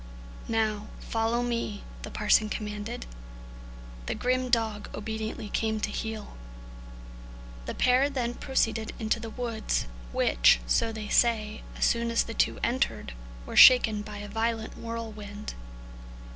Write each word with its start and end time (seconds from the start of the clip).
"Now, 0.47 0.87
follow 0.99 1.43
me," 1.43 1.83
the 2.01 2.09
parson 2.09 2.49
commanded; 2.49 3.05
the 4.07 4.15
grim 4.15 4.49
dog 4.49 4.89
obediently 4.95 5.49
came 5.49 5.79
to 5.79 5.91
heel. 5.91 6.35
The 7.67 7.75
pair 7.75 8.09
then 8.09 8.33
proceeded 8.33 8.93
into 8.97 9.19
the 9.19 9.29
woods, 9.29 9.85
which, 10.11 10.59
so 10.65 10.91
they 10.91 11.09
say, 11.09 11.61
as 11.77 11.85
soon 11.85 12.09
as 12.09 12.23
the 12.23 12.33
two 12.33 12.57
entered, 12.63 13.13
were 13.45 13.55
shaken 13.55 14.01
by 14.01 14.17
a 14.17 14.27
violent 14.27 14.75
whirlwind. 14.75 15.53